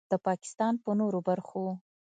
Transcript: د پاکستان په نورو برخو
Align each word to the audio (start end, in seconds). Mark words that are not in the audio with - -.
د 0.11 0.13
پاکستان 0.27 0.73
په 0.83 0.89
نورو 0.99 1.19
برخو 1.27 1.65